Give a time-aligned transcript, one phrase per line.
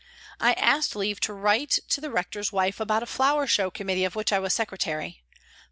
[0.39, 4.15] I asked leave to write to the Rector's wife about a flower show committee of
[4.15, 5.21] which I was secretary.